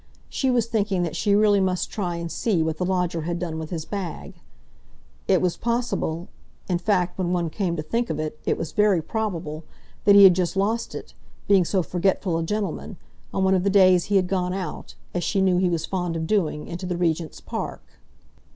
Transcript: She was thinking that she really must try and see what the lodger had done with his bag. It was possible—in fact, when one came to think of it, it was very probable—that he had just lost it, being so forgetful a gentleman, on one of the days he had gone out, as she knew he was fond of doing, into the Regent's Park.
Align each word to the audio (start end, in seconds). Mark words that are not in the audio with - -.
She 0.29 0.49
was 0.49 0.65
thinking 0.65 1.03
that 1.03 1.15
she 1.15 1.35
really 1.35 1.59
must 1.59 1.91
try 1.91 2.15
and 2.15 2.31
see 2.31 2.63
what 2.63 2.77
the 2.77 2.85
lodger 2.85 3.21
had 3.21 3.37
done 3.37 3.59
with 3.59 3.69
his 3.69 3.85
bag. 3.85 4.33
It 5.27 5.43
was 5.43 5.57
possible—in 5.57 6.79
fact, 6.79 7.19
when 7.19 7.31
one 7.33 7.51
came 7.51 7.75
to 7.75 7.83
think 7.83 8.09
of 8.09 8.17
it, 8.19 8.39
it 8.43 8.57
was 8.57 8.71
very 8.71 8.99
probable—that 8.99 10.15
he 10.15 10.23
had 10.23 10.33
just 10.33 10.57
lost 10.57 10.95
it, 10.95 11.13
being 11.47 11.65
so 11.65 11.83
forgetful 11.83 12.39
a 12.39 12.43
gentleman, 12.43 12.97
on 13.31 13.43
one 13.43 13.53
of 13.53 13.63
the 13.63 13.69
days 13.69 14.05
he 14.05 14.15
had 14.15 14.25
gone 14.27 14.55
out, 14.55 14.95
as 15.13 15.23
she 15.23 15.39
knew 15.39 15.57
he 15.57 15.69
was 15.69 15.85
fond 15.85 16.15
of 16.15 16.25
doing, 16.25 16.65
into 16.65 16.87
the 16.87 16.97
Regent's 16.97 17.39
Park. 17.39 17.99